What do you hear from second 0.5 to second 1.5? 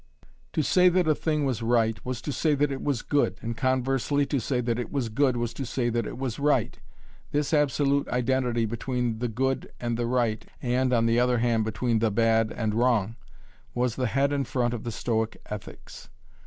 To say that a thing